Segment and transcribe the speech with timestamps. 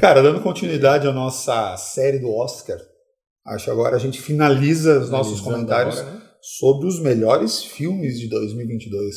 [0.00, 2.78] Cara, dando continuidade à nossa série do Oscar,
[3.46, 6.22] acho que agora a gente finaliza os nossos comentários agora, né?
[6.42, 9.16] sobre os melhores filmes de 2022.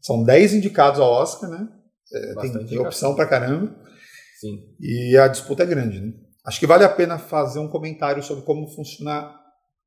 [0.00, 1.68] São 10 indicados ao Oscar, né?
[2.12, 3.74] É, tem, tem opção pra caramba.
[4.38, 4.60] Sim.
[4.80, 6.12] E a disputa é grande, né?
[6.46, 9.34] Acho que vale a pena fazer um comentário sobre como funciona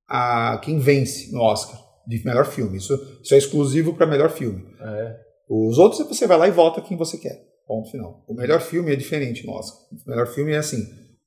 [0.10, 2.78] a quem vence no Oscar de melhor filme.
[2.78, 2.94] Isso,
[3.24, 4.64] isso é exclusivo para melhor filme.
[4.82, 5.27] É.
[5.50, 7.48] Os outros você vai lá e vota quem você quer.
[7.66, 8.24] Ponto final.
[8.28, 9.80] O melhor filme é diferente no Oscar.
[9.92, 10.84] O melhor filme é assim: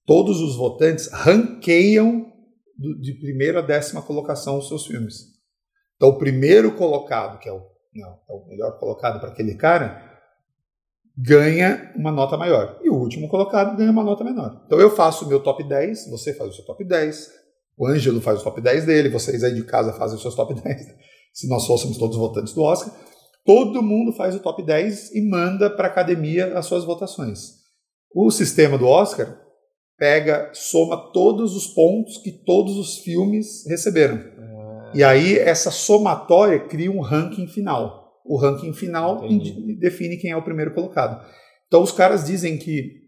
[0.07, 2.31] todos os votantes ranqueiam
[3.01, 5.31] de primeira a décima colocação os seus filmes.
[5.97, 7.61] Então, o primeiro colocado, que é o,
[7.95, 10.03] não, é o melhor colocado para aquele cara,
[11.15, 12.79] ganha uma nota maior.
[12.83, 14.63] E o último colocado ganha uma nota menor.
[14.65, 17.31] Então, eu faço o meu top 10, você faz o seu top 10,
[17.77, 20.55] o Ângelo faz o top 10 dele, vocês aí de casa fazem os seus top
[20.55, 20.87] 10,
[21.35, 22.95] se nós fôssemos todos votantes do Oscar.
[23.45, 27.61] Todo mundo faz o top 10 e manda para a academia as suas votações.
[28.15, 29.39] O sistema do Oscar
[30.01, 34.17] pega, soma todos os pontos que todos os filmes receberam.
[34.17, 34.93] Ah.
[34.95, 38.21] E aí essa somatória cria um ranking final.
[38.25, 39.77] O ranking final Entendi.
[39.79, 41.23] define quem é o primeiro colocado.
[41.67, 43.01] Então os caras dizem que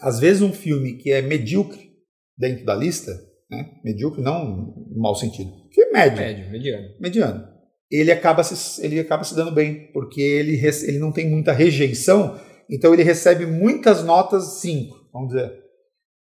[0.00, 1.92] às vezes um filme que é medíocre
[2.36, 3.12] dentro da lista,
[3.50, 3.70] né?
[3.84, 7.48] medíocre não no mau sentido, que é médio, médio, mediano, mediano,
[7.90, 12.38] ele acaba se, ele acaba se dando bem porque ele ele não tem muita rejeição,
[12.68, 15.52] então ele recebe muitas notas 5, vamos dizer.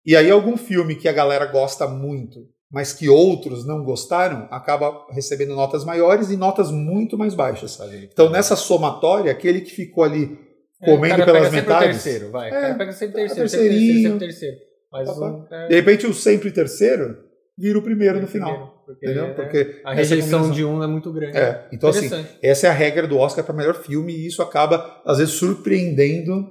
[0.05, 5.07] E aí algum filme que a galera gosta muito, mas que outros não gostaram, acaba
[5.11, 7.79] recebendo notas maiores e notas muito mais baixas.
[8.11, 10.39] Então nessa somatória, aquele que ficou ali
[10.81, 12.49] é, comendo é, pelas pega metades, sempre o terceiro, vai.
[12.49, 14.57] É, o cara pega sempre o terceiro, sempre terceiro, sempre terceiro.
[14.91, 15.69] Mas um, é...
[15.69, 17.19] De repente o sempre terceiro
[17.57, 18.72] vira o primeiro no final.
[18.85, 19.27] Porque, entendeu?
[19.27, 21.37] É, porque a rejeição de um é muito grande.
[21.37, 21.69] É.
[21.73, 22.09] Então, assim,
[22.43, 26.51] essa é a regra do Oscar para melhor filme e isso acaba, às vezes, surpreendendo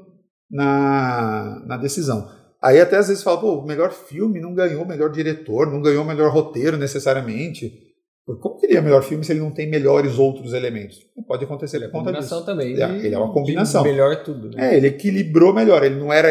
[0.50, 2.30] na, na decisão.
[2.62, 5.82] Aí até às vezes fala, pô, o melhor filme não ganhou o melhor diretor, não
[5.82, 7.90] ganhou o melhor roteiro necessariamente.
[8.40, 11.00] Como que ele é melhor filme se ele não tem melhores outros elementos?
[11.28, 12.46] Pode acontecer ele por conta disso.
[12.46, 12.74] também.
[12.74, 13.84] Ele, é, ele é uma combinação.
[13.84, 14.50] Melhor tudo.
[14.52, 14.74] Né?
[14.74, 15.84] É, ele equilibrou melhor.
[15.84, 16.30] Ele não era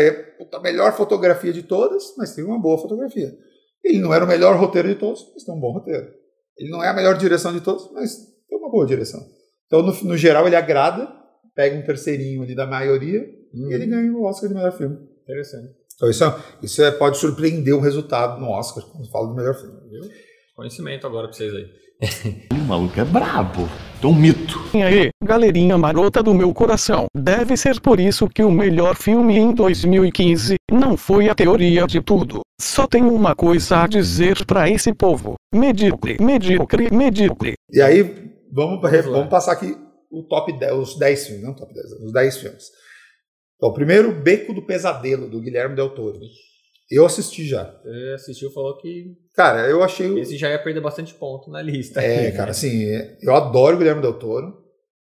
[0.52, 3.36] a melhor fotografia de todas, mas tem uma boa fotografia.
[3.84, 6.08] Ele não era o melhor roteiro de todos, mas tem um bom roteiro.
[6.56, 8.16] Ele não é a melhor direção de todos, mas
[8.48, 9.20] tem uma boa direção.
[9.66, 11.08] Então, no, no geral, ele agrada,
[11.54, 13.20] pega um terceirinho ali da maioria
[13.54, 13.70] hum.
[13.70, 14.98] e ele ganha o Oscar de melhor filme.
[15.22, 15.80] Interessante.
[15.94, 19.54] Então isso, é, isso é, pode surpreender o resultado no Oscar quando fala do melhor
[19.54, 19.78] filme.
[19.90, 20.10] Viu?
[20.56, 21.66] Conhecimento agora pra vocês aí.
[22.52, 23.68] o maluco é brabo.
[24.02, 24.58] Um mito.
[24.72, 27.04] E aí, galerinha marota do meu coração.
[27.14, 32.00] Deve ser por isso que o melhor filme em 2015 não foi a teoria de
[32.00, 32.40] tudo.
[32.58, 37.54] Só tenho uma coisa a dizer para esse povo: medíocre, medíocre, medíocre.
[37.70, 38.02] E aí,
[38.50, 39.76] vamos, vamos, vamos passar aqui
[40.10, 42.64] o top 10, os 10 filmes, não top 10, os 10 filmes.
[43.56, 46.18] Então, o primeiro, Beco do Pesadelo, do Guilherme Del Toro.
[46.90, 47.64] Eu assisti já.
[47.82, 49.16] Você assistiu falou que.
[49.34, 50.18] Cara, eu achei.
[50.18, 52.02] Esse já ia perder bastante ponto na lista.
[52.02, 52.84] É, cara, assim,
[53.22, 54.58] eu adoro o Guilherme Del Toro.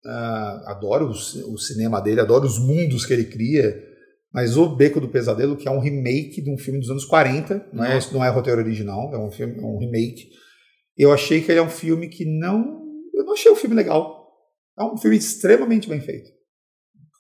[0.06, 3.82] Uh, adoro o, o, cinema dele, adoro os mundos que ele cria.
[4.32, 7.70] Mas o Beco do Pesadelo, que é um remake de um filme dos anos 40,
[7.72, 10.30] não, é, não é roteiro original, é um, filme, é um remake.
[10.98, 12.82] Eu achei que ele é um filme que não.
[13.14, 14.28] Eu não achei o um filme legal.
[14.78, 16.30] É um filme extremamente bem feito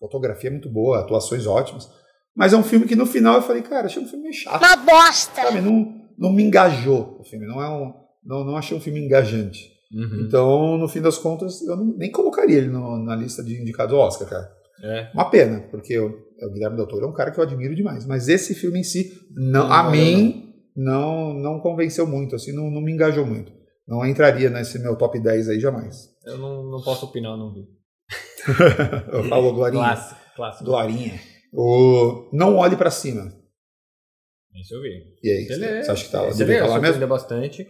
[0.03, 1.89] fotografia é muito boa, atuações ótimas.
[2.35, 4.63] Mas é um filme que no final eu falei, cara, achei um filme meio chato.
[4.63, 5.41] Uma bosta!
[5.43, 7.93] Sabe, não, não me engajou o filme, não, é um,
[8.25, 9.71] não, não achei um filme engajante.
[9.93, 10.25] Uhum.
[10.25, 13.93] Então, no fim das contas, eu não, nem colocaria ele no, na lista de indicados
[13.93, 14.51] ao Oscar, cara.
[14.83, 15.11] É.
[15.13, 18.05] Uma pena, porque o, o Guilherme Del Toro é um cara que eu admiro demais.
[18.05, 22.71] Mas esse filme em si, não, não a mim, não, não convenceu muito, assim, não,
[22.71, 23.51] não me engajou muito.
[23.87, 26.09] Não entraria nesse meu top 10 aí jamais.
[26.25, 27.67] Eu não, não posso opinar, não vi.
[29.11, 29.83] eu falo Glorinha.
[29.83, 30.65] Clássico, clássico.
[30.65, 31.19] Glorinha.
[31.53, 33.31] O Não Olhe para Cima.
[34.59, 34.89] Isso eu vi.
[35.23, 35.45] E aí,
[35.83, 37.07] você acha que tá, Você devia falar mesmo?
[37.07, 37.67] bastante.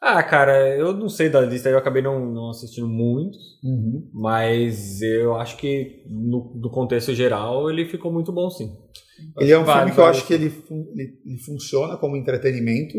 [0.00, 4.08] Ah, cara, eu não sei da lista, eu acabei não, não assistindo muitos, uhum.
[4.14, 8.74] mas eu acho que no, no, contexto geral ele ficou muito bom sim.
[9.38, 12.96] Ele é um filme que eu acho que ele, ele, ele funciona como entretenimento,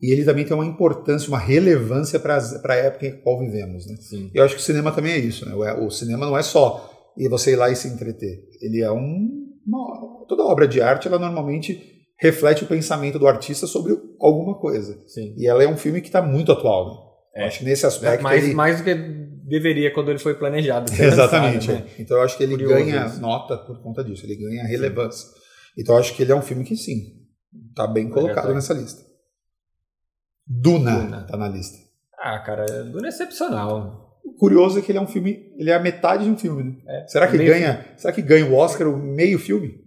[0.00, 3.86] e ele também tem uma importância, uma relevância para a época em que qual vivemos.
[3.86, 3.96] Né?
[3.96, 4.30] Sim.
[4.32, 5.44] Eu acho que o cinema também é isso.
[5.44, 5.54] Né?
[5.54, 8.38] O cinema não é só e você ir lá e se entreter.
[8.62, 9.46] Ele é um.
[9.66, 14.98] Uma, toda obra de arte, ela normalmente reflete o pensamento do artista sobre alguma coisa.
[15.06, 15.34] Sim.
[15.36, 16.86] E ela é um filme que está muito atual.
[17.34, 17.42] Né?
[17.42, 17.46] É.
[17.46, 18.22] acho que nesse aspecto.
[18.22, 18.54] mais, ele...
[18.54, 20.90] mais do que deveria quando ele foi planejado.
[20.98, 21.70] Exatamente.
[21.70, 21.90] Lançado, né?
[21.98, 23.20] Então eu acho que ele Curioso ganha isso.
[23.20, 25.28] nota por conta disso, ele ganha relevância.
[25.28, 25.34] Sim.
[25.78, 27.26] Então eu acho que ele é um filme que sim,
[27.68, 29.02] está bem colocado nessa lista.
[30.46, 31.78] Duna, Duna tá na lista.
[32.18, 34.07] Ah, cara, Duna é excepcional.
[34.34, 36.62] O curioso é que ele é um filme, ele é a metade de um filme.
[36.64, 36.76] Né?
[36.86, 37.86] É, será que meio ganha?
[37.96, 39.86] Será que ganha o Oscar o meio filme?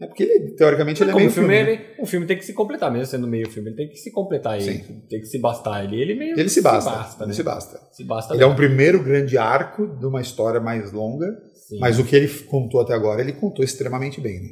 [0.00, 1.64] É porque ele, teoricamente ele é meio filme, filme.
[1.64, 1.72] né?
[1.72, 4.12] ele- o filme tem que se completar, mesmo sendo meio filme, ele tem que se
[4.12, 5.00] completar, ele Sim.
[5.08, 6.00] tem que se bastar ele.
[6.00, 6.88] Ele meio Ele se basta.
[6.90, 7.34] basta ele né?
[7.34, 7.80] se basta.
[7.92, 11.26] Se basta Ele é um primeiro grande arco de uma história mais longa,
[11.68, 11.80] Sim.
[11.80, 14.40] mas o que ele contou até agora, ele contou extremamente bem.
[14.40, 14.48] Né?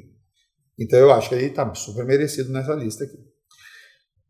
[0.80, 3.16] Então eu acho que ele está super merecido nessa lista aqui.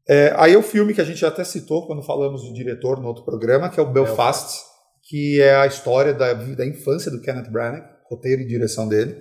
[0.09, 3.09] É, aí é o filme que a gente até citou quando falamos do diretor no
[3.09, 4.61] outro programa, que é o Belfast,
[5.08, 9.17] que é a história da, da infância do Kenneth Branagh, roteiro e direção dele.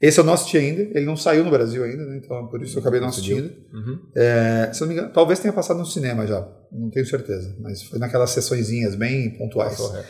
[0.00, 2.20] Esse eu não assisti ainda, ele não saiu no Brasil ainda, né?
[2.22, 3.52] então por isso eu acabei não assistindo.
[3.72, 3.98] Uhum.
[4.16, 6.40] É, se não me engano, talvez tenha passado no cinema já,
[6.70, 9.76] não tenho certeza, mas foi naquelas sessõezinhas bem pontuais.
[9.76, 10.06] Correto.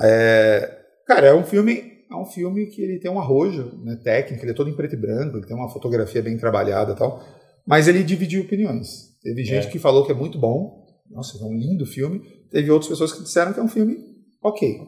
[0.00, 4.44] É, cara, é um filme, é um filme que ele tem um arrojo né, técnico,
[4.44, 7.20] ele é todo em preto e branco, ele tem uma fotografia bem trabalhada e tal,
[7.66, 9.16] mas ele dividiu opiniões.
[9.22, 9.70] Teve gente É.
[9.70, 12.20] que falou que é muito bom, nossa, é um lindo filme.
[12.50, 14.15] Teve outras pessoas que disseram que é um filme
[14.48, 14.78] ok.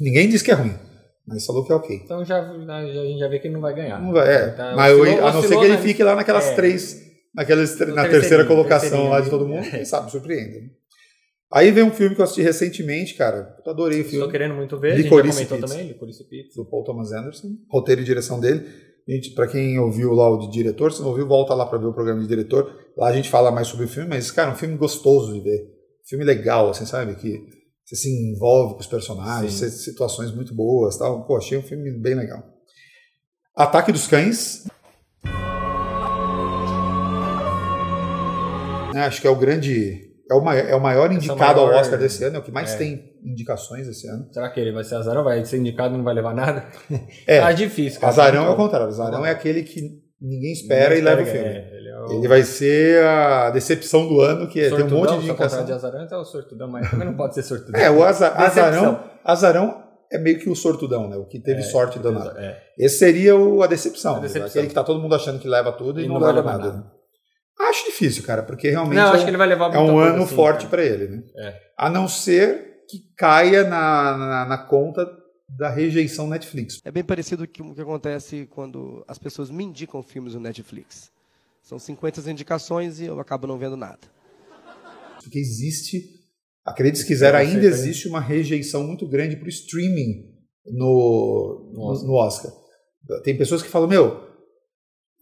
[0.00, 0.74] Ninguém disse que é ruim,
[1.26, 1.96] mas falou que é ok.
[2.04, 4.00] Então já, a gente já vê que ele não vai ganhar.
[4.00, 6.14] Não vai, é, Tá, mas eu- oscilou- a não ser que ele na- fique lá
[6.14, 6.54] naquelas É.
[6.54, 7.00] três,
[7.34, 10.60] naquelas, na terceira terceirinho, colocação lá de todo mundo, quem sabe, surpreende.
[10.60, 10.68] né?
[11.50, 14.30] Aí vem um filme que eu assisti recentemente, cara, eu adorei o Estou filme.
[14.30, 15.72] querendo muito ver, a gente já Licorice comentou Pizza.
[15.74, 16.62] também, Licorice Pizza.
[16.62, 18.66] do Paul Thomas Anderson, roteiro e direção dele.
[19.08, 21.86] Gente, para quem ouviu lá o de diretor, se não ouviu, volta lá para ver
[21.86, 22.70] o programa de diretor.
[22.94, 25.40] Lá a gente fala mais sobre o filme, mas cara, é um filme gostoso de
[25.40, 25.66] ver.
[26.06, 27.14] Filme legal, assim, sabe?
[27.14, 27.40] Que
[27.88, 29.70] você se envolve com os personagens, Sim.
[29.70, 31.24] situações muito boas, tal.
[31.26, 32.42] Pô, achei um filme bem legal.
[33.56, 34.66] Ataque dos Cães.
[38.94, 41.80] É, acho que é o grande é o, mai- é o maior indicado maior- ao
[41.80, 42.76] Oscar desse ano, é o que mais é.
[42.76, 44.28] tem indicações esse ano.
[44.32, 45.24] Será que ele vai ser azarão?
[45.24, 46.66] Vai ser indicado e não vai levar nada?
[47.26, 48.12] É, Ah, difícil, cara.
[48.12, 48.64] Azarão é o bom.
[48.64, 48.88] contrário.
[48.88, 49.80] Azarão é aquele que
[50.20, 51.77] ninguém espera Ninguém e leva o espera, filme.
[52.10, 55.64] É, ele vai ser a decepção do ano, que é, tem um monte de indicação.
[55.64, 57.80] de azarão, então é o sortudão, mas também não pode ser sortudão.
[57.80, 61.16] É, o aza- azarão, azarão é meio que o sortudão, né?
[61.16, 62.34] O que teve É, sorte danada.
[62.40, 62.58] É.
[62.78, 64.16] Esse seria o, a decepção.
[64.16, 64.46] A decepção.
[64.48, 66.92] Aquele que tá todo mundo achando que leva tudo e, não, vai leva levar nada.
[67.60, 69.98] Acho difícil, cara, porque realmente Não, é, acho um- que ele vai levar é um
[69.98, 71.22] ano assim, forte para ele, né?
[71.38, 71.54] É.
[71.76, 75.06] A não ser que caia na, na, na conta
[75.58, 76.78] da rejeição Netflix.
[76.84, 81.10] É bem parecido com o que acontece quando as pessoas me indicam filmes no Netflix.
[81.68, 83.98] São 50 indicações e eu acabo não vendo nada.
[85.22, 86.02] Porque existe,
[86.64, 90.32] acredite se quiser, É, ainda existe uma rejeição muito grande para o streaming
[90.64, 92.50] no, No no, Oscar.
[93.22, 94.18] Tem pessoas que falam, meu,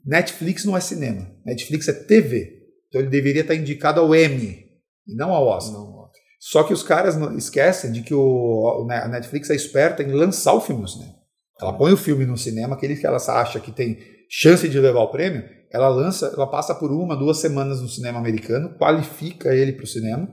[0.04, 2.62] Netflix não é cinema, Netflix é TV.
[2.86, 4.66] Então ele deveria estar indicado ao Emmy
[5.04, 5.72] e não ao Oscar.
[5.72, 6.08] Não.
[6.38, 10.54] Só que os caras não- esquecem de que o, a Netflix é esperta em lançar
[10.54, 11.16] o filme no cinema.
[11.60, 13.98] Ela põe o filme no cinema, aquele que ela acha que tem
[14.30, 18.18] chance de levar o prêmio, ela lança, ela passa por uma, duas semanas no cinema
[18.18, 20.28] americano, qualifica ele para o cinema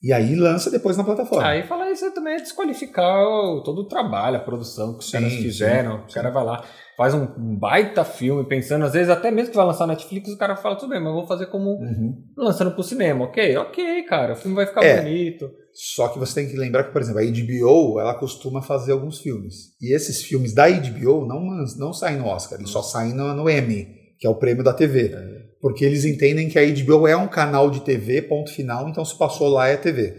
[0.00, 1.48] e aí lança depois na plataforma.
[1.48, 3.24] Aí falar isso também é desqualificar
[3.64, 6.04] todo o trabalho, a produção que os Sim, caras sim, fizeram.
[6.08, 6.64] o cara vai lá,
[6.96, 7.26] faz um
[7.58, 10.76] baita filme, pensando, às vezes até mesmo que vai lançar na Netflix, o cara fala,
[10.76, 12.14] tudo bem, mas eu vou fazer como Uhum.
[12.36, 13.56] lançando pro cinema, ok?
[13.56, 15.00] Ok, cara, o filme vai ficar É.
[15.00, 15.50] bonito.
[15.74, 19.18] Só que você tem que lembrar que, por exemplo, a HBO ela costuma fazer alguns
[19.20, 19.76] filmes.
[19.80, 21.40] E esses filmes da HBO não,
[21.76, 23.86] não saem no Oscar, eles só saem no, no Emmy,
[24.18, 25.14] que é o prêmio da TV.
[25.60, 29.16] Porque eles entendem que a HBO é um canal de TV, ponto final, então se
[29.18, 30.14] passou lá é TV.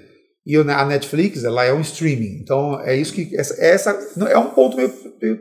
[0.46, 2.40] E a Netflix, ela é um streaming.
[2.42, 3.36] Então é isso que.
[3.38, 3.92] Essa, essa
[4.30, 4.92] é um ponto meio,
[5.22, 5.40] meio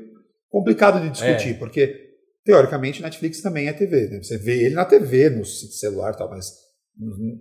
[0.50, 2.08] complicado de discutir, porque
[2.44, 4.08] teoricamente Netflix também é TV.
[4.08, 4.22] Né?
[4.22, 6.50] Você vê ele na TV, no celular e tal, mas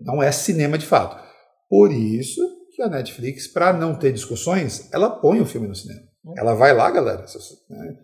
[0.02, 1.22] não é cinema de fato.
[1.70, 2.42] Por isso
[2.76, 6.02] que a Netflix, para não ter discussões, ela põe o filme no cinema.
[6.38, 7.26] Ela vai lá, galera.
[7.70, 7.98] né?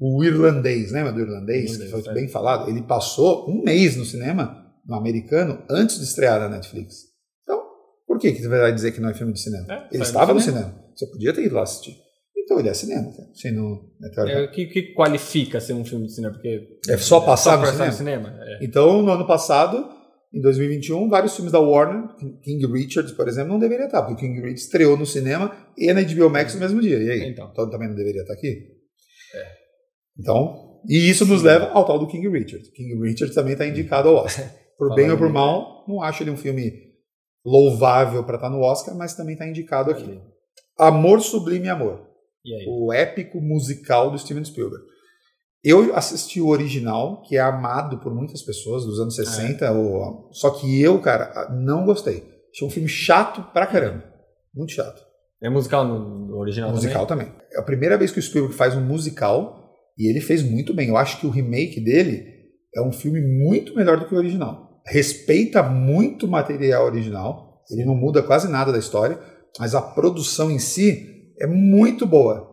[0.00, 2.14] O irlandês, lembra do irlandês, que foi é.
[2.14, 2.70] bem falado?
[2.70, 7.02] Ele passou um mês no cinema, no americano, antes de estrear na Netflix.
[7.42, 7.62] Então,
[8.06, 9.66] por que, que você vai dizer que não é filme de cinema?
[9.68, 10.68] É, ele estava no cinema.
[10.68, 10.84] cinema.
[10.96, 11.98] Você podia ter ido lá assistir.
[12.34, 13.12] Então ele é cinema.
[13.14, 13.28] cara.
[13.34, 14.10] Se não, né.
[14.26, 16.32] É, o que, que qualifica ser um filme de cinema?
[16.32, 18.34] Porque É só passar no passar cinema?
[18.40, 18.64] É.
[18.64, 19.86] Então, no ano passado,
[20.32, 22.08] em 2021, vários filmes da Warner,
[22.42, 26.02] King Richard, por exemplo, não deveria estar, porque King Richard estreou no cinema e na
[26.02, 26.98] HBO Max no mesmo dia.
[26.98, 27.28] E aí?
[27.28, 27.52] Então.
[27.68, 28.80] também não deveria estar aqui?
[30.20, 32.70] Então, e isso nos leva ao tal do King Richard.
[32.72, 34.46] King Richard também está indicado ao Oscar.
[34.78, 36.72] Por bem ou por mal, não acho ele um filme
[37.44, 40.20] louvável para estar no Oscar, mas também está indicado aqui.
[40.78, 42.06] Amor Sublime Amor
[42.66, 44.82] o épico musical do Steven Spielberg.
[45.62, 50.48] Eu assisti o original, que é amado por muitas pessoas dos anos 60, o- só
[50.50, 52.24] que eu, cara, não gostei.
[52.50, 54.02] Achei um filme chato pra caramba.
[54.54, 55.02] Muito chato.
[55.42, 57.30] É musical no original musical também?
[57.52, 59.59] É a primeira vez que o Spielberg faz um musical
[59.98, 60.88] e ele fez muito bem.
[60.88, 62.24] Eu acho que o remake dele
[62.74, 64.80] é um filme muito melhor do que o original.
[64.86, 69.18] Respeita muito o material original, ele não muda quase nada da história,
[69.58, 72.48] Mas a produção em si é muito boa.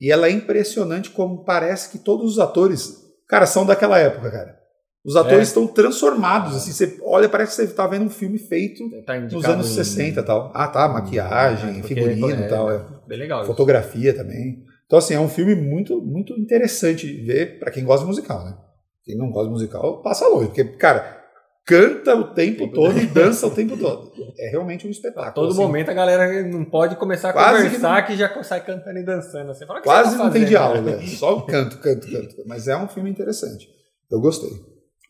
[0.00, 2.96] E ela é impressionante como parece que todos os atores,
[3.28, 4.56] cara, são daquela época, cara.
[5.04, 5.42] Os atores É.
[5.42, 9.44] estão transformados, assim, você olha, parece que você tá vendo um filme feito Tá nos
[9.44, 10.50] anos em- 60 e tal.
[10.52, 12.84] Ah, tá, maquiagem, porque figurino é e tal, é.
[13.06, 13.42] Bem legal.
[13.42, 13.46] isso.
[13.50, 14.64] fotografia também.
[14.92, 18.44] Então, assim, é um filme muito, muito interessante de ver pra quem gosta de musical,
[18.44, 18.54] né?
[19.02, 21.18] Quem não gosta de musical, passa longe, porque, cara,
[21.64, 24.12] canta o tempo todo e dança o tempo todo.
[24.38, 25.32] É realmente um A espetáculo.
[25.32, 25.62] todo assim.
[25.62, 29.46] momento a galera não pode começar a Quase conversar que, já sai cantando e dançando.
[29.46, 32.34] Você fala, "O que Quase você tá não tem diálogo, né?" só canto, canto, canto.
[32.46, 33.66] Mas é um filme interessante.
[34.10, 34.50] Eu gostei.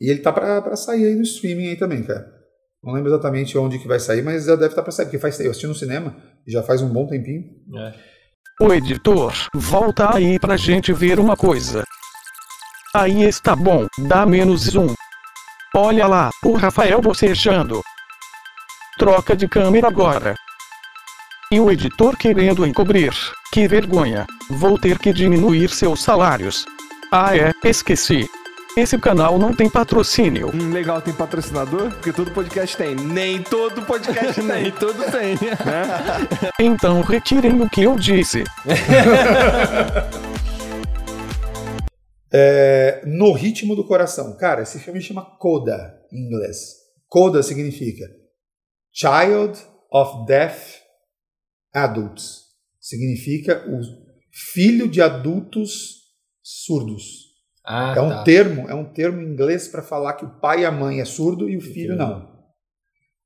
[0.01, 2.25] E ele tá pra, pra sair aí no streaming aí também, cara.
[2.85, 5.41] Não lembro exatamente onde que vai sair, mas já deve estar pra sair, porque faz,
[5.41, 7.45] eu assisti no cinema já faz um bom tempinho.
[7.77, 8.12] É.
[8.61, 11.85] O editor, volta aí pra gente ver uma coisa.
[12.95, 14.95] Aí está bom, dá menos zoom.
[15.75, 17.83] Olha lá, o Rafael bocejando.
[18.99, 20.37] Troca de câmera agora.
[21.51, 23.15] E o editor querendo encobrir.
[23.53, 24.27] Que vergonha.
[24.51, 26.67] Vou ter que diminuir seus salários.
[27.11, 28.29] Ah é, esqueci.
[28.75, 30.51] Esse canal não tem patrocínio.
[30.55, 31.91] Hum, legal, tem patrocinador?
[31.91, 32.95] Porque todo podcast tem.
[32.95, 34.45] Nem todo podcast tem.
[34.45, 35.37] Nem tudo tem.
[36.59, 38.45] Então retirem o que eu disse.
[42.35, 44.35] É, no ritmo do coração.
[44.39, 46.77] Cara, esse filme chama Coda em inglês.
[47.07, 48.07] Coda significa
[48.91, 49.61] Child
[49.93, 50.79] of Deaf
[51.75, 52.45] Adults.
[52.81, 53.79] Significa o
[54.55, 56.05] filho de adultos
[56.43, 57.22] surdos.
[57.65, 58.23] Ah, é um tá.
[58.25, 61.05] termo, é um termo em inglês para falar que o pai e a mãe é
[61.05, 62.31] surdo e o filho não.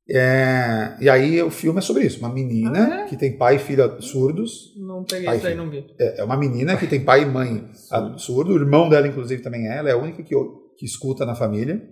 [0.09, 2.21] É, e aí o filme é sobre isso.
[2.21, 3.05] Uma menina Ah, é?
[3.07, 4.73] que tem pai e filho surdos.
[4.77, 5.85] Não peguei isso aí, não vi.
[5.99, 8.53] É é uma menina que tem pai e mãe a- surdo.
[8.53, 9.79] O irmão dela, inclusive, também é.
[9.79, 10.35] Ela é a única que,
[10.79, 11.83] que escuta na família.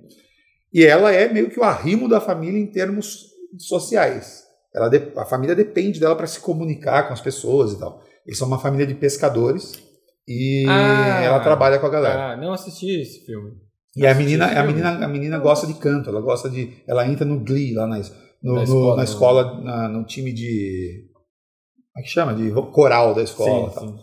[0.73, 4.45] E ela é meio que o arrimo da família em termos sociais.
[4.73, 8.01] Ela a família depende dela para se comunicar com as pessoas e tal.
[8.27, 9.73] Eles são uma família de pescadores
[10.26, 12.33] e Ah, ela trabalha com a galera.
[12.33, 13.52] Ah, não assisti esse filme.
[13.97, 16.83] E a menina, a menina, a menina gosta de canto, ela gosta de.
[16.87, 17.99] Ela entra no Glee lá na,
[18.43, 19.04] no- Na no- escola, na né?
[19.04, 21.09] escola, na- no time de.
[21.93, 22.35] Como é que chama?
[22.35, 23.69] De coral da escola.
[23.69, 23.88] e Sim, tal.
[23.88, 23.97] sim.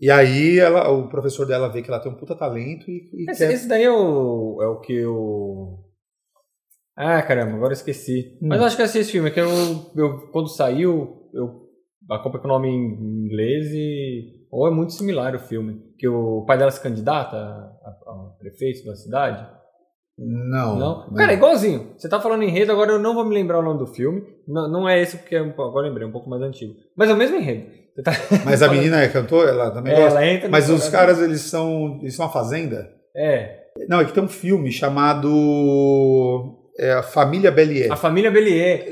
[0.00, 3.30] E aí ela, o professor dela vê que ela tem um puta talento e, e
[3.30, 3.52] Esse, quer.
[3.52, 5.80] esse daí é o, é o que eu.
[6.96, 8.38] Ah, caramba, agora eu esqueci.
[8.40, 8.48] Hum.
[8.48, 9.48] Mas eu acho que eu assisti esse filme, é que eu,
[9.96, 11.68] eu quando saiu, eu
[12.10, 14.37] acompanhei com o nome em inglês e.
[14.50, 15.80] Ou é muito similar o filme.
[15.98, 19.46] Que o pai dela se candidata a, a- a prefeito da cidade.
[20.18, 20.76] Não.
[20.76, 21.14] Não?
[21.14, 21.92] Cara, é igualzinho.
[21.96, 24.22] Você tá falando enredo, agora eu não vou me lembrar o nome do filme.
[24.48, 26.74] Não, não é esse, porque é um, agora eu lembrei, é um pouco mais antigo.
[26.96, 27.66] Mas é o mesmo enredo.
[28.02, 28.12] Tá-
[28.44, 30.18] Mas a menina é cantora, ela também É, gosta.
[30.20, 31.98] ela entra Mas os caras, eles são.
[32.00, 32.88] Eles são uma fazenda?
[33.16, 33.58] É.
[33.88, 36.56] Não, é que tem um filme chamado.
[36.78, 37.92] É, a Família Bellier.
[37.92, 38.84] A família Bellier.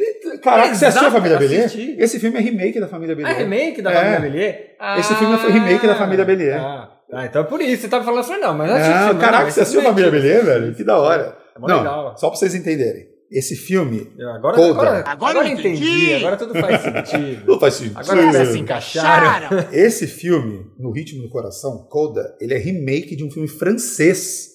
[0.50, 1.64] Caraca, você assistiu a Exato, Família Bellier?
[1.66, 1.96] assisti.
[1.98, 3.36] Esse filme é remake da Família Ah, Bellier.
[3.36, 3.94] é remake da É.
[3.96, 4.76] Família Bellier?
[4.98, 6.60] Esse filme foi remake da Família Bellier.
[6.60, 7.82] Ah, ah, então é por isso.
[7.82, 9.60] Você tava falando, eu falei, não, mas eu assisti o Ah, filme, caraca, não, você
[9.60, 10.10] assistiu a é Família.
[10.10, 10.74] Bellier, velho?
[10.74, 11.36] Que da hora.
[11.56, 12.16] É Não, legal.
[12.16, 13.06] só pra vocês entenderem.
[13.28, 15.84] Esse filme Agora, agora, Agora agora, eu entendi.
[15.84, 16.14] entendi.
[16.14, 17.42] agora tudo faz sentido.
[17.50, 17.98] não faz sentido.
[17.98, 19.64] Agora eles se encaixaram.
[19.72, 24.50] Esse filme, No Ritmo do Coração, Coda, ele é remake de um filme francês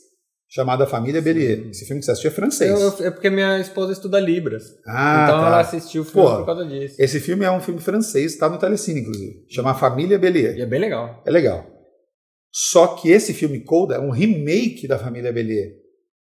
[0.53, 1.69] chamado A Família Bellier.
[1.69, 2.69] Esse filme que você assistiu é francês.
[2.69, 4.63] Eu- eu- é porque minha esposa estuda Libras.
[4.85, 5.47] Ah, então tá.
[5.47, 6.95] ela assistiu o filme Pô, por causa disso.
[6.99, 9.45] Esse filme é um filme francês, tá no Telecine, inclusive.
[9.49, 10.57] Chama Família Bellier.
[10.57, 11.23] E é bem legal.
[11.25, 11.65] É legal.
[12.53, 15.71] Só que esse filme Coda é um remake da Família Bellier.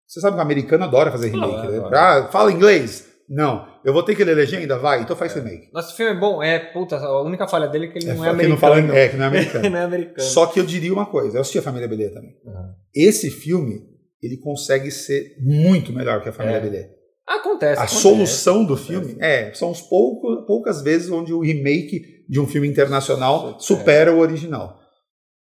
[0.08, 1.98] Você sabe que o americano adora fazer remake, Claro, né?
[1.98, 3.08] Ah, fala inglês?
[3.28, 3.68] Não.
[3.86, 4.78] Eu vou ter que ler legenda?
[4.78, 5.70] Vai, então faz remake.
[5.74, 6.42] Nossa, o filme é bom.
[6.42, 8.58] É, puta, a única falha dele é que ele não é, que não americano.
[8.60, 9.70] fala é, que não é americano.
[9.70, 10.22] não é americano.
[10.28, 12.32] Só que eu diria uma coisa, eu assisti a Família Bellier também.
[12.44, 12.74] Uhum.
[12.94, 13.82] Esse filme,
[14.22, 16.62] ele consegue ser muito melhor que a Família É.
[16.62, 16.90] Bellier.
[17.28, 17.80] Acontece.
[17.80, 18.02] A acontece.
[18.02, 22.68] solução do filme é, são os pouco, poucas vezes onde o remake de um filme
[22.68, 24.78] internacional supera o original.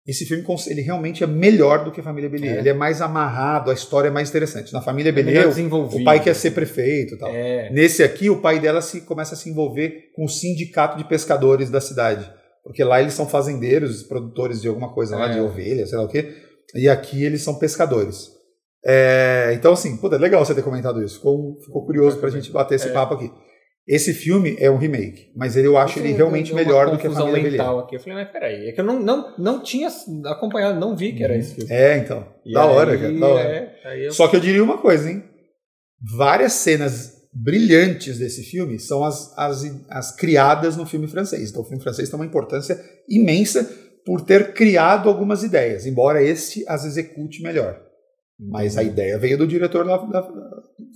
[0.07, 2.57] Esse filme ele realmente é melhor do que a Família Bellier.
[2.57, 2.59] É.
[2.61, 4.73] Ele é mais amarrado, a história é mais interessante.
[4.73, 7.29] Na Família É Bellier, o- pai quer ser prefeito e tal.
[7.31, 7.71] É.
[7.73, 11.71] Nesse aqui, o pai dela se começa a se envolver com o sindicato de pescadores
[11.71, 12.31] da cidade.
[12.63, 15.35] Porque lá eles são fazendeiros, produtores de alguma coisa lá, É.
[15.35, 16.35] de ovelha, sei lá o quê.
[16.75, 18.31] E aqui eles são pescadores.
[18.89, 21.17] É, então, assim, puta, é legal você ter comentado isso.
[21.17, 22.93] Ficou, ficou curioso pra gente bater esse É.
[22.93, 23.31] papo aqui.
[23.89, 27.11] Esse filme é um remake, mas ele, eu acho ele realmente melhor do que a
[27.11, 27.95] Família mental aqui.
[27.95, 29.89] Eu falei, mas peraí, é que eu não, não, não tinha
[30.27, 31.71] acompanhado, não vi que era esse filme.
[31.73, 32.27] É, então.
[32.45, 33.13] E da hora, aí, cara.
[33.19, 33.49] Da hora.
[33.85, 35.23] é, eu- Só que eu diria uma coisa, hein?
[36.17, 41.51] Várias cenas brilhantes desse filme são as, as, as criadas no filme francês.
[41.51, 42.79] Então o filme francês tem uma importância
[43.09, 43.63] imensa
[44.05, 47.81] por ter criado algumas ideias, embora este as execute melhor.
[48.39, 50.29] Mas a ideia veio do diretor da, da-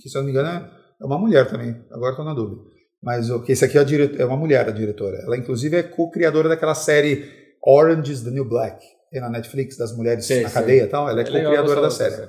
[0.01, 2.61] que se eu não me engano é é uma mulher também, agora estou na dúvida.
[3.01, 5.17] Mas o que esse aqui é, a dire- é uma mulher, a diretora.
[5.23, 7.25] Ela, inclusive, é co-criadora daquela série
[7.65, 10.61] Orange is the New Black, tem na Netflix, das mulheres Sei, na sei.
[10.61, 11.09] cadeia e tal.
[11.09, 12.27] Ela é, legal, co-criadora da gosto série.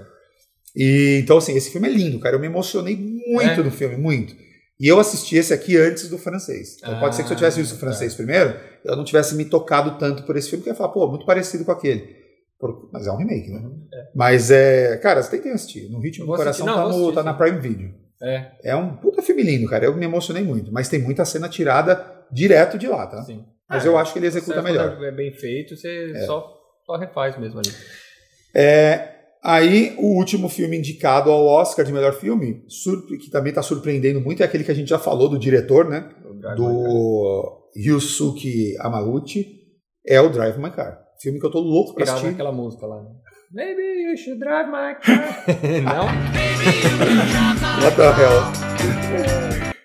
[0.75, 2.37] E, então, assim, esse filme é lindo, cara.
[2.37, 3.63] Eu me emocionei muito É?
[3.63, 4.35] no filme, muito.
[4.81, 6.79] E eu assisti esse aqui antes do francês.
[6.79, 9.35] Então, pode ser que se eu tivesse visto o Ah, francês primeiro, eu não tivesse
[9.35, 12.22] me tocado tanto por esse filme, que eu ia falar, pô, muito parecido com aquele.
[12.63, 13.61] Por- Mas é um remake, né?
[14.15, 14.97] Mas é.
[14.99, 15.91] Cara, você tem que assistir.
[15.91, 16.65] No Ritmo do Coração.
[16.65, 17.35] Não, tá, no- assistir, tá na.
[17.35, 17.93] Prime Video.
[18.23, 19.85] É, É um puta filme lindo, cara.
[19.85, 20.71] Eu me emocionei muito.
[20.73, 22.01] Mas tem muita cena tirada
[22.31, 23.21] direto de lá, tá?
[23.25, 23.45] sim.
[23.69, 25.03] Mas É, eu acho que ele executa Certo, melhor.
[25.03, 26.47] É bem feito, você só,
[26.87, 27.69] só refaz mesmo ali.
[28.55, 29.09] É,
[29.43, 32.65] aí, o último filme indicado ao Oscar de melhor filme,
[33.21, 36.09] que também está surpreendendo muito, é aquele que a gente já falou do diretor, né?
[36.55, 39.63] Do Ryusuke Amauchi,
[40.07, 41.02] é o Drive My Car.
[41.23, 42.27] Filme que eu tô louco pra assistir.
[42.27, 43.01] naquela música lá.
[43.01, 43.11] Né?
[43.55, 45.45] Maybe you should drive my car.
[45.85, 46.07] Não?
[47.85, 48.43] What the hell?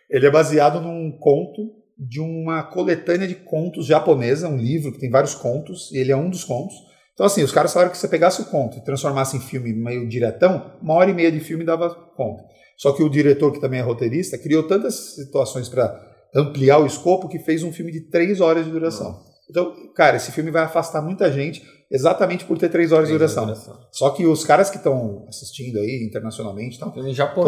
[0.09, 1.61] Ele é baseado num conto
[1.95, 6.17] de uma coletânea de contos japonesa, um livro que tem vários contos, e ele é
[6.17, 6.73] um dos contos.
[7.13, 9.73] Então, assim, os caras falaram que se você pegasse o conto e transformasse em filme
[9.73, 12.43] meio diretão, uma hora e meia de filme dava conta.
[12.77, 15.95] Só que o diretor, que também é roteirista, criou tantas situações para
[16.33, 19.27] ampliar o escopo que fez um filme de três horas de duração.
[19.49, 23.45] Então, cara, esse filme vai afastar muita gente exatamente por ter três horas de duração.
[23.91, 26.91] Só que os caras que estão assistindo aí internacionalmente estão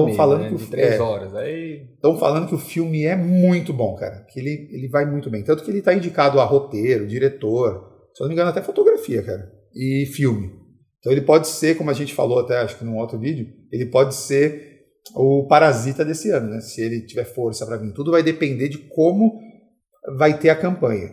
[0.07, 0.47] Tão falando né?
[0.49, 0.99] que o- de três é.
[1.01, 1.35] horas.
[1.35, 4.25] Aí, Estão falando que o filme é muito bom, cara.
[4.29, 5.43] Que ele, ele vai muito bem.
[5.43, 9.21] Tanto que ele está indicado a roteiro, diretor, se eu não me engano, até fotografia,
[9.21, 9.51] cara.
[9.75, 10.51] E filme.
[10.99, 13.85] Então ele pode ser, como a gente falou até, acho que num outro vídeo, ele
[13.87, 14.69] pode ser
[15.15, 16.61] o parasita desse ano, né?
[16.61, 17.93] Se ele tiver força para vir.
[17.93, 19.37] Tudo vai depender de como
[20.17, 21.11] vai ter a campanha.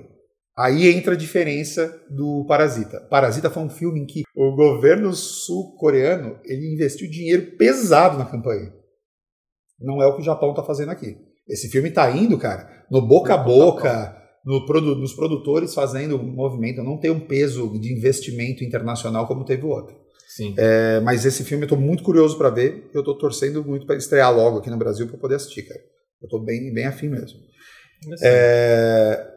[0.58, 3.00] Aí entra a diferença do Parasita.
[3.10, 8.72] Parasita foi um filme em que o governo sul-coreano ele investiu dinheiro pesado na campanha.
[9.78, 11.18] Não é o que o Japão está fazendo aqui.
[11.46, 16.34] Esse filme está indo, cara, no boca a boca, no produ nos produtores fazendo um
[16.34, 16.82] movimento.
[16.82, 19.94] Não tem um peso de investimento internacional como teve o outro.
[20.28, 20.54] sim.
[20.56, 22.90] É, mas esse filme eu estou muito curioso para ver.
[22.94, 25.80] Eu estou torcendo muito para estrear logo aqui no Brasil para poder assistir, cara.
[26.22, 27.38] Eu estou bem, bem afim mesmo.
[28.22, 29.35] É,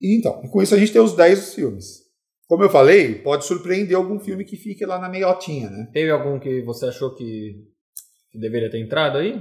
[0.00, 2.00] e então, e com isso a gente tem os 10 filmes.
[2.48, 5.88] Como eu falei, pode surpreender algum filme que fique lá na meiotinha, né?
[5.92, 7.54] Teve algum que você achou que,
[8.32, 9.40] que deveria ter entrado aí?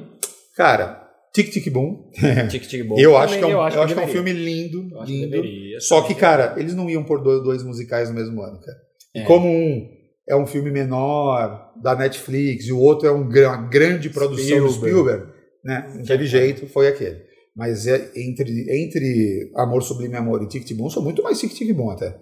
[0.56, 2.12] Cara, Tic Tic Boom.
[2.52, 3.00] Tic Tic Boom.
[3.00, 5.26] Eu acho que é um, eu acho que é um filme lindo, Eu acho que
[5.26, 8.78] deveria, Só que, cara, eles não iam por dois, dois musicais no mesmo ano, cara.
[9.15, 9.24] E É.
[9.24, 9.89] como um
[10.28, 14.69] é um filme menor da Netflix e o outro é um, uma grande produção do
[14.69, 15.24] Spielberg.
[15.24, 15.91] Spielberg, né?
[15.95, 17.29] Não teve jeito, foi aquele.
[17.60, 21.52] Mas é, entre, entre Amor Sublime Amor e Tic Tic Boom, sou muito mais Tic
[21.54, 22.17] Tic Boom até.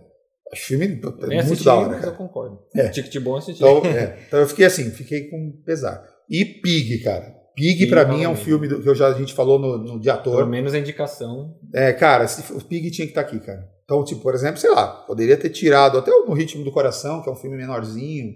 [0.52, 2.12] Acho filme Nem muito assisti, da hora, mas cara.
[2.12, 2.60] eu concordo.
[2.76, 2.90] É.
[2.90, 3.64] Tic Tic Boom eu assisti.
[3.64, 6.04] Então, é, então eu fiquei assim, fiquei com pesar.
[6.30, 7.36] E Pig, cara.
[7.56, 10.00] Pig, pra mim, é um filme do- que eu já, a gente falou no, no
[10.00, 10.48] de Pelo ator.
[10.48, 11.56] menos a indicação.
[11.74, 13.68] É, cara, esse- o Pig tinha que estar aqui, cara.
[13.84, 17.22] Então, tipo, por exemplo, sei lá, poderia ter tirado até o No Ritmo do Coração,
[17.22, 18.32] que é um filme menorzinho.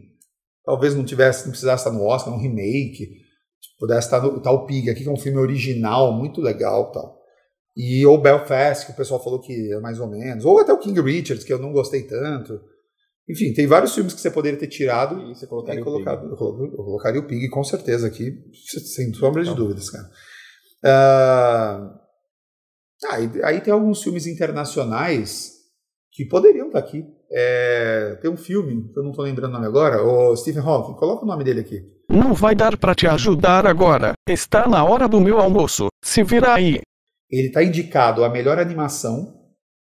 [0.66, 3.10] Talvez não tivesse, não precisasse estar no Oscar, um remake.
[3.62, 6.92] Tipo, pudesse estar no tá o Pig aqui, que é um filme original, muito legal
[6.92, 7.20] tal.
[7.78, 10.44] E ou Belfast, que o pessoal falou que é mais ou menos.
[10.44, 12.60] Ou até o King Richards, que eu não gostei tanto.
[13.30, 16.22] Enfim, tem vários filmes que você poderia ter tirado E você e colocaria o colocado.
[16.22, 16.32] Pig.
[16.32, 18.34] Eu colo- eu colocaria o Pig com certeza aqui,
[18.94, 19.56] sem sombra de Tá.
[19.56, 20.10] dúvidas, cara.
[20.84, 22.00] Ah,
[23.12, 25.54] aí, aí tem alguns filmes internacionais
[26.12, 27.06] que poderiam estar aqui.
[27.32, 30.96] É, tem um filme, que eu não estou lembrando o nome agora, o Stephen Hawking,
[30.98, 31.82] coloca o nome dele aqui.
[32.12, 34.14] Não vai dar pra te ajudar agora.
[34.28, 35.88] Está na hora do meu almoço.
[36.04, 36.80] Se vira aí.
[37.30, 39.34] Ele está indicado a melhor animação,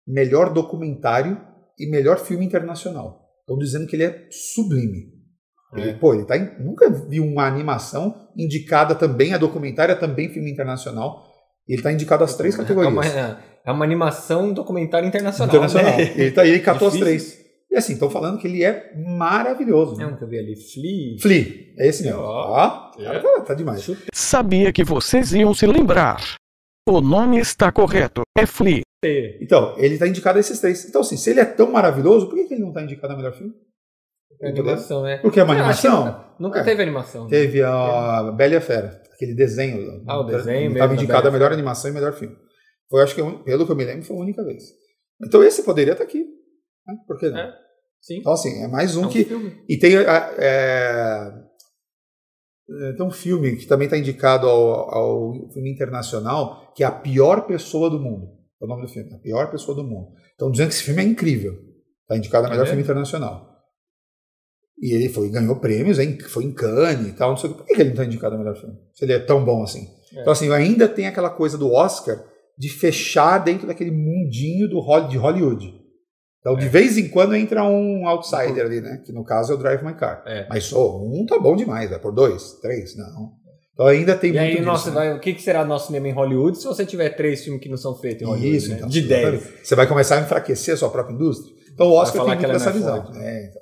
[0.05, 1.39] melhor documentário
[1.79, 3.21] e melhor filme internacional.
[3.41, 5.15] Estão dizendo que ele é sublime.
[5.75, 5.93] Ele, É.
[5.93, 11.23] Pô, ele tá em- nunca vi uma animação indicada também a documentária, também filme internacional.
[11.67, 12.93] Ele está indicado às três É categorias.
[12.93, 13.05] uma,
[13.65, 15.47] é uma animação documentário internacional.
[15.47, 15.97] internacional.
[15.97, 16.13] Né?
[16.15, 17.05] Ele, tá, ele catou as Difícil.
[17.31, 17.36] três.
[17.69, 20.01] E assim, estão falando que ele é maravilhoso.
[20.01, 20.55] É um que eu vi ali.
[20.55, 21.19] Flea.
[21.21, 22.19] Flea, é esse mesmo.
[22.21, 22.51] Ó.
[22.51, 23.85] Ó, o cara tá, tá demais.
[24.13, 26.35] Sabia que vocês iam se lembrar.
[26.87, 28.21] O nome está correto.
[28.37, 28.81] É Flea.
[29.41, 30.87] Então, ele está indicado a esses três.
[30.87, 33.17] Então, assim, se ele é tão maravilhoso, por que, que ele não está indicado a
[33.17, 33.53] melhor filme?
[34.41, 35.17] É animação, né?
[35.17, 36.05] Porque é uma animação?
[36.05, 36.63] nunca- Nunca É.
[36.63, 37.23] teve animação.
[37.25, 37.29] né?
[37.29, 40.03] Teve a Bela e a Fera, aquele desenho.
[40.07, 42.35] Ah, o desenho Estava indicado a melhor animação e melhor filme.
[42.89, 44.63] Foi, acho que, pelo que eu me lembro, foi a única vez.
[45.25, 46.23] Então esse poderia estar aqui.
[46.87, 46.95] Né?
[47.05, 47.39] Por que não?
[47.39, 47.53] É.
[48.01, 48.19] Sim.
[48.19, 49.23] Então, assim, é mais um, É um que.
[49.25, 49.63] filme.
[49.67, 49.97] E tem.
[49.97, 51.33] a- É...
[52.69, 56.91] é, Tem um filme que também está indicado ao, ao filme internacional, que é A
[56.91, 58.27] Pior Pessoa do Mundo.
[58.61, 60.13] É o nome do filme, A Pior Pessoa do Mundo.
[60.31, 61.53] Estão dizendo que esse filme é incrível.
[62.03, 62.67] Está indicado a melhor É?
[62.67, 63.55] filme internacional.
[64.79, 65.97] E ele foi, ganhou prêmios,
[66.29, 67.49] foi em Cannes e tal, não sei.
[67.49, 68.75] Por que ele não está indicado a melhor filme?
[68.93, 69.87] Se ele é tão bom assim.
[70.15, 70.21] É.
[70.21, 72.23] Então, assim, ainda tem aquela coisa do Oscar
[72.57, 75.81] de fechar dentro daquele mundinho do de Hollywood.
[76.47, 79.01] Então, de vez em quando entra um outsider ali, né?
[79.05, 80.23] Que no caso é o Drive My Car.
[80.25, 80.47] É.
[80.49, 83.31] Mas só um tá bom demais, vai por dois, três, não.
[83.73, 84.95] Então ainda tem E muito aí, disso, nossa, né?
[84.95, 87.67] vai, o que, que será nosso cinema em Hollywood se você tiver três filmes que
[87.69, 88.55] não são feitos em Hollywood?
[88.55, 88.75] Isso, né?
[88.77, 88.87] então.
[88.89, 89.23] De você 10.
[89.23, 91.53] vai- Você vai começar a enfraquecer a sua própria indústria.
[91.73, 93.03] Então o Oscar tem muito essa é visão.
[93.03, 93.19] forte.
[93.19, 93.61] É, então.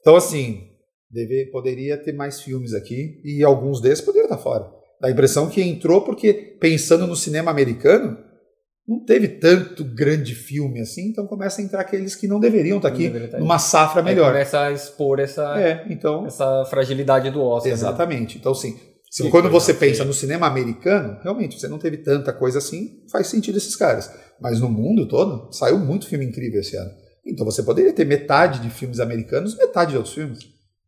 [0.00, 0.62] Então, assim,
[1.10, 4.64] deve, poderia ter mais filmes aqui e alguns desses poderiam estar fora.
[5.00, 8.16] Dá a impressão que entrou porque, pensando no cinema americano,
[8.88, 12.88] não teve tanto grande filme assim, então começa a entrar aqueles que não deveriam estar
[12.90, 13.42] Não aqui deveria estar aí.
[13.42, 14.28] numa safra Aí melhor.
[14.32, 16.24] começa a expor essa, É, então.
[16.26, 17.70] essa fragilidade do Oscar.
[17.70, 17.74] né?
[17.74, 18.38] Exatamente.
[18.38, 18.76] Então, sim.
[19.10, 23.28] Se quando você pensa no cinema americano, realmente você não teve tanta coisa assim, faz
[23.28, 24.10] sentido esses caras.
[24.40, 26.90] Mas no mundo todo, saiu muito filme incrível esse ano.
[27.24, 30.38] Então você poderia ter metade de filmes americanos, metade de outros filmes.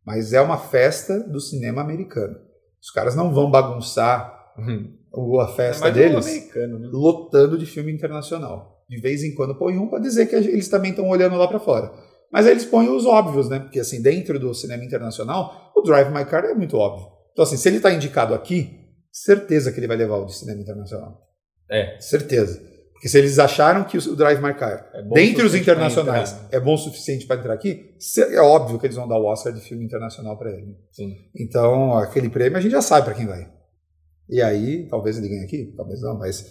[0.05, 2.35] Mas é uma festa do cinema americano.
[2.81, 4.93] Os caras não vão bagunçar Uhum.
[5.13, 6.89] A É festa um deles americano, né?
[6.91, 8.83] lotando de filme internacional.
[8.89, 11.59] De vez em quando põe um para dizer que eles também estão olhando lá para
[11.59, 11.91] fora.
[12.31, 13.59] Mas aí eles põem os óbvios, né?
[13.59, 17.07] Porque assim, dentro do cinema internacional, o Drive My Car é muito óbvio.
[17.31, 18.69] Então assim, se ele está indicado aqui,
[19.11, 21.19] certeza que ele vai levar o de cinema internacional.
[21.69, 21.99] É.
[21.99, 22.59] Certeza.
[22.93, 26.47] Porque se eles acharam que o Drive My Car, É dentre os internacionais, entrar.
[26.51, 29.25] é bom o suficiente para entrar aqui, se- é óbvio que eles vão dar o
[29.25, 30.75] Oscar de filme internacional para ele.
[30.91, 31.13] Sim.
[31.35, 33.47] Então, aquele prêmio a gente já sabe para quem vai.
[34.29, 36.45] E aí, talvez ganhe aqui, talvez não, mas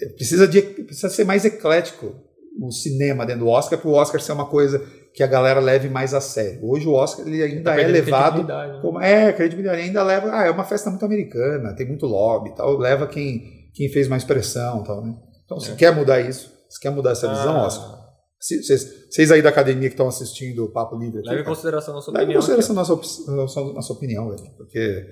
[0.00, 2.14] eh, precisa, de, precisa ser mais eclético
[2.60, 5.88] o cinema dentro do Oscar para o Oscar ser uma coisa que a galera leve
[5.88, 6.60] mais a sério.
[6.64, 8.78] Hoje o Oscar ele ainda Tá é levado né?
[8.82, 12.54] como é credibilidade, ainda leva, ah, é uma festa muito americana, tem muito lobby, e
[12.54, 15.14] tal, leva quem quem fez mais pressão, tal, né?
[15.46, 15.74] Então, se É.
[15.74, 18.02] quer mudar isso, se quer mudar essa visão, Ah, Oscar.
[18.38, 21.96] Vocês aí da academia que estão assistindo o Papo Livre aqui, Leve em consideração a
[21.96, 22.40] nossa leve em opinião.
[22.40, 25.06] consideração a nossa, nossa, nossa opinião, velho, porque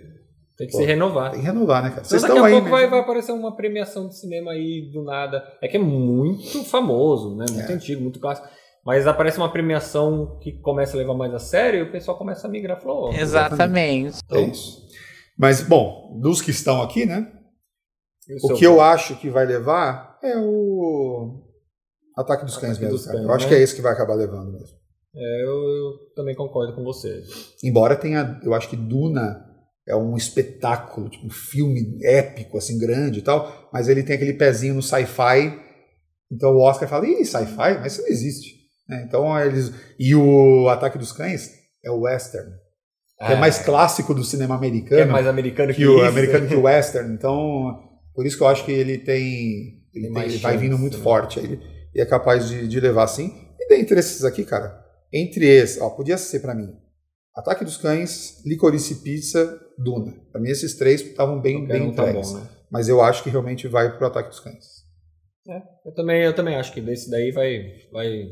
[0.61, 1.31] Tem que Pô, se renovar.
[1.31, 2.01] tem que renovar, né, cara?
[2.03, 2.71] Então, Vocês daqui estão a aí, pouco né?
[2.71, 5.43] vai, vai aparecer uma premiação de cinema aí do nada.
[5.63, 7.47] É que é muito famoso, né?
[7.51, 7.75] Muito É.
[7.75, 8.47] antigo, muito clássico.
[8.85, 12.47] Mas aparece uma premiação que começa a levar mais a sério e o pessoal começa
[12.47, 12.79] a migrar.
[12.79, 14.19] Falou, ó, Exatamente.
[14.31, 14.87] É isso.
[15.39, 17.27] Mas, bom, dos que estão aqui, né?
[18.45, 21.41] O seu que eu acho que vai levar é o
[22.19, 23.17] Ataque dos Cães Ataque mesmo, dos cara.
[23.17, 23.49] Cães, eu acho né?
[23.49, 24.77] que é esse que vai acabar levando mesmo.
[25.17, 27.23] É, eu, eu também concordo com você.
[27.65, 29.50] Embora tenha, eu acho que Duna
[29.89, 34.35] é um espetáculo, tipo um filme épico, assim, grande e tal, mas ele tem aquele
[34.35, 35.59] pezinho no sci-fi.
[36.31, 37.79] Então o Oscar fala, ih, sci-fi?
[37.81, 38.55] Mas isso não existe.
[38.89, 39.05] né?
[39.07, 39.73] Então eles.
[39.99, 41.51] E o Ataque dos Cães
[41.85, 42.51] é o western,
[43.27, 45.01] que é mais clássico do cinema americano.
[45.01, 46.07] é mais americano que, que o isso.
[46.07, 47.13] americano que o western.
[47.15, 47.79] Então,
[48.15, 49.81] por isso que eu acho que ele tem.
[49.93, 51.03] Ele, Tem tem- ele vai vindo muito né?
[51.03, 51.41] forte.
[51.41, 51.59] Ele,
[51.93, 53.33] e é capaz de, de levar assim.
[53.59, 54.73] E dentre esses aqui, cara,
[55.13, 56.69] entre esses, ó, podia ser pra mim.
[57.35, 60.13] Ataque dos Cães, Licorice Pizza, Duna.
[60.31, 62.33] Pra mim, esses três estavam bem, Qualquer bem um tá entregues.
[62.33, 62.49] bom, né?
[62.71, 64.81] Mas eu acho que realmente vai pro Ataque dos Cães.
[65.85, 68.25] Eu também, eu também acho que desse daí vai, vai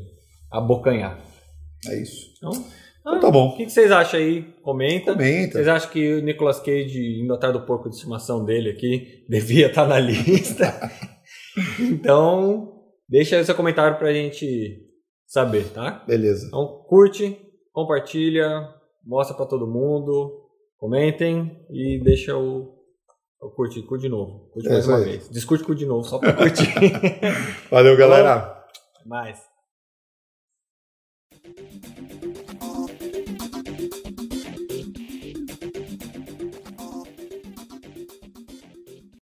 [0.51, 1.19] abocanhar.
[1.87, 2.33] É isso.
[2.37, 2.51] Então,
[3.01, 3.49] Então tá bom.
[3.49, 4.43] O que, que vocês acham aí?
[4.61, 5.13] Comenta.
[5.13, 5.53] Comenta.
[5.53, 9.67] Vocês acham que o Nicolas Cage, indo atrás do porco de estimação dele aqui, devia
[9.67, 10.73] estar na lista?
[11.79, 12.73] então,
[13.07, 14.79] deixa aí o seu comentário pra gente
[15.27, 16.03] saber, tá?
[16.07, 16.47] Beleza.
[16.47, 17.37] Então, curte,
[17.73, 18.69] compartilha,
[19.05, 20.48] mostra pra todo mundo,
[20.79, 22.73] comentem e deixa o,
[23.41, 24.49] o curte, curte de novo.
[24.51, 25.03] Curte É mais uma aí.
[25.03, 25.29] vez.
[25.29, 26.73] Discute curte de novo, só pra curtir.
[27.69, 28.63] Valeu, galera.
[29.05, 29.39] Mais.